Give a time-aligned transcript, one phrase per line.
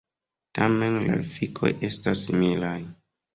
[0.59, 2.73] Tamen la efikoj estas similaj.